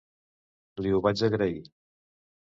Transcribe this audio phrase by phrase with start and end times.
[0.85, 1.71] Li ho vaig agrair.